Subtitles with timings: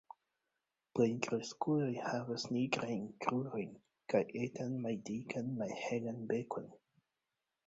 [0.99, 3.77] Plenkreskuloj havas nigrajn krurojn
[4.15, 6.71] kaj etan maldikan malhelan bekon.